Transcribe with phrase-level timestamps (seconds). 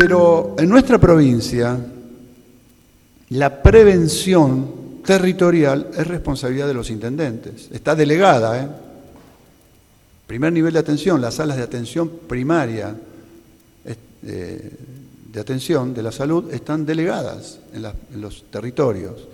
[0.00, 1.78] Pero en nuestra provincia,
[3.28, 7.68] la prevención territorial es responsabilidad de los intendentes.
[7.70, 8.62] Está delegada.
[8.62, 8.68] ¿eh?
[10.26, 12.96] Primer nivel de atención, las salas de atención primaria
[14.22, 14.72] eh,
[15.30, 19.28] de atención de la salud están delegadas en los territorios.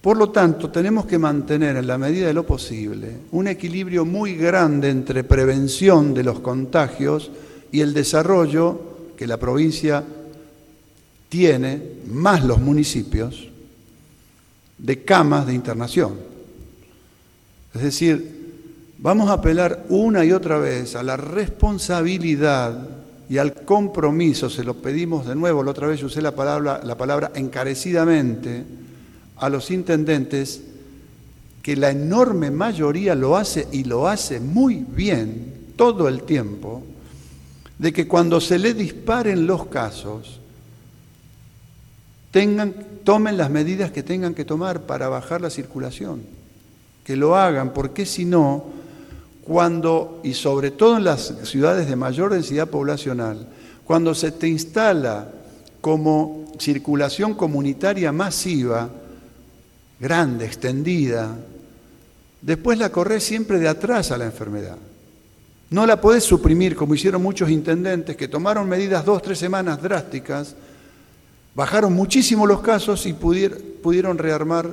[0.00, 4.34] Por lo tanto, tenemos que mantener en la medida de lo posible un equilibrio muy
[4.34, 7.30] grande entre prevención de los contagios
[7.70, 10.04] y el desarrollo que la provincia
[11.28, 13.48] tiene, más los municipios,
[14.78, 16.14] de camas de internación.
[17.74, 22.88] Es decir, vamos a apelar una y otra vez a la responsabilidad
[23.28, 26.96] y al compromiso, se lo pedimos de nuevo, la otra vez usé la palabra, la
[26.96, 28.64] palabra encarecidamente,
[29.36, 30.62] a los intendentes
[31.62, 36.82] que la enorme mayoría lo hace y lo hace muy bien todo el tiempo,
[37.78, 40.40] de que cuando se le disparen los casos,
[42.30, 42.74] tengan,
[43.04, 46.22] tomen las medidas que tengan que tomar para bajar la circulación,
[47.04, 48.64] que lo hagan, porque si no,
[49.44, 53.46] cuando, y sobre todo en las ciudades de mayor densidad poblacional,
[53.84, 55.28] cuando se te instala
[55.80, 58.88] como circulación comunitaria masiva,
[60.00, 61.36] grande, extendida,
[62.40, 64.78] después la corres siempre de atrás a la enfermedad.
[65.70, 70.54] No la podés suprimir como hicieron muchos intendentes que tomaron medidas dos, tres semanas drásticas,
[71.54, 74.70] bajaron muchísimo los casos y pudieron rearmar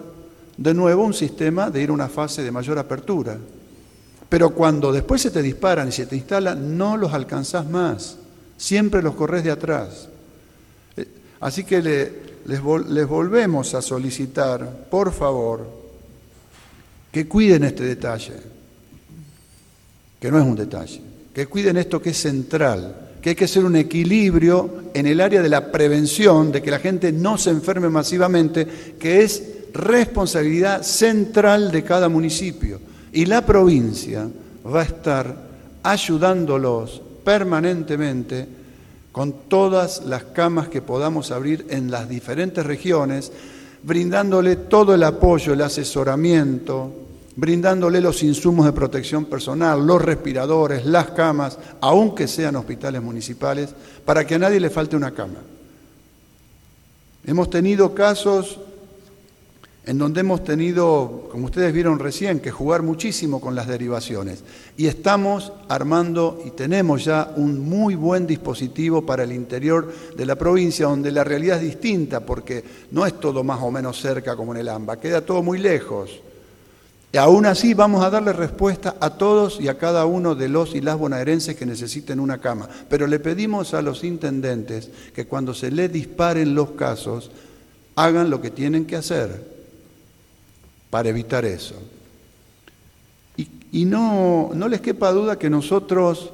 [0.58, 3.38] de nuevo un sistema de ir a una fase de mayor apertura.
[4.30, 8.18] Pero cuando después se te disparan y se te instalan, no los alcanzás más,
[8.58, 10.08] siempre los corres de atrás.
[10.96, 11.08] Eh,
[11.40, 12.12] así que le,
[12.46, 12.62] les,
[13.08, 15.68] volvemos a solicitar, por favor,
[17.12, 18.34] que cuiden este detalle,
[20.22, 21.02] que no es un detalle,
[21.34, 25.42] que cuiden esto que es central, que hay que hacer un equilibrio en el área
[25.42, 28.68] de la prevención, de que la gente no se enferme masivamente,
[29.00, 32.80] que es responsabilidad central de cada municipio.
[33.12, 34.30] Y la provincia
[34.64, 35.36] va a estar
[35.82, 38.48] ayudándolos permanentemente
[39.12, 43.32] con todas las camas que podamos abrir en las diferentes regiones,
[43.82, 47.01] brindándole todo el apoyo, el asesoramiento,
[47.36, 53.74] brindándole los insumos de protección personal, los respiradores, las camas, aunque sean hospitales municipales,
[54.06, 55.40] para que a nadie le falte una cama.
[57.26, 58.60] Hemos tenido casos
[59.84, 64.44] en donde hemos tenido, como ustedes vieron recién, que jugar muchísimo con las derivaciones.
[64.78, 70.36] Y estamos armando y tenemos ya un muy buen dispositivo para el interior de la
[70.36, 74.54] provincia, donde la realidad es distinta, porque no es todo más o menos cerca como
[74.54, 76.22] en el AMBA, queda todo muy lejos.
[77.14, 80.76] Y aún así vamos a darle respuesta a todos y a cada uno de los
[80.76, 82.70] y las bonaerenses que necesiten una cama.
[82.88, 87.32] Pero le pedimos a los intendentes que cuando se les disparen los casos,
[87.96, 89.46] hagan lo que tienen que hacer
[90.90, 91.76] para evitar eso.
[93.74, 96.32] Y, no, no les quepa duda que nosotros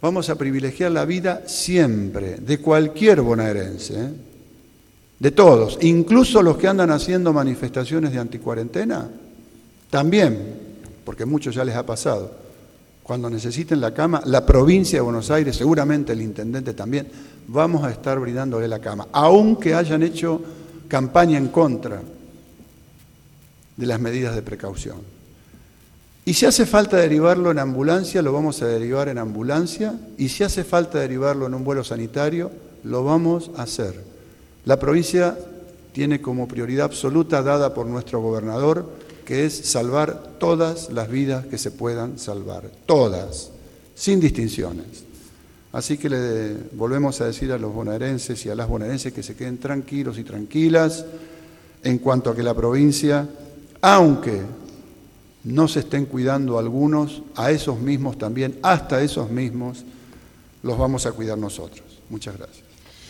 [0.00, 4.10] vamos a privilegiar la vida siempre, de cualquier bonaerense, ¿eh?
[5.18, 9.10] de todos, incluso los que andan haciendo manifestaciones de anticuarentena,
[9.90, 10.38] también,
[11.04, 12.30] porque muchos ya les ha pasado.
[13.02, 17.08] Cuando necesiten la cama, la provincia de Buenos Aires, seguramente el intendente también,
[17.48, 20.40] vamos a estar brindándole la cama, aunque hayan hecho
[20.88, 22.00] campaña en contra
[23.76, 25.14] de las medidas de precaución.
[26.26, 29.94] Y si hace falta derivarlo en ambulancia, lo vamos a derivar en ambulancia.
[30.16, 32.50] Y si hace falta derivarlo en un vuelo sanitario,
[32.82, 34.00] lo vamos a hacer.
[34.64, 35.36] La provincia
[35.92, 38.90] tiene como prioridad absoluta dada por nuestro gobernador,
[39.24, 43.50] que es salvar todas las vidas que se puedan salvar, todas,
[43.94, 45.04] sin distinciones.
[45.72, 49.34] Así que le volvemos a decir a los bonaerenses y a las bonaerenses que se
[49.34, 51.04] queden tranquilos y tranquilas
[51.82, 53.28] en cuanto a que la provincia
[53.86, 54.40] aunque
[55.44, 59.84] no se estén cuidando algunos, a esos mismos también, hasta esos mismos,
[60.62, 61.82] los vamos a cuidar nosotros.
[62.08, 62.64] Muchas gracias.